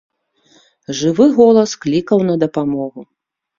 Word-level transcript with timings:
Жывы 1.01 1.27
голас 1.37 1.71
клікаў 1.85 2.25
на 2.33 2.41
дапамогу. 2.47 3.01